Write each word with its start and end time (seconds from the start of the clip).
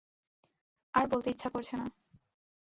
আর 0.93 1.05
বলতে 1.07 1.27
ইচ্ছে 1.29 1.47
করছে 1.49 1.73
না। 1.77 1.85